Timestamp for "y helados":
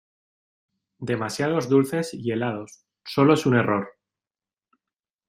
2.15-2.87